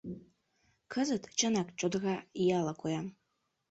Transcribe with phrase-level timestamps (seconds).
[0.93, 3.07] Кызыт, чынак, чодыра ияла коям.